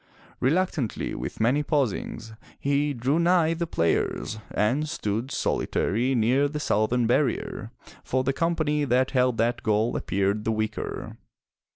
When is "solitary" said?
5.29-6.15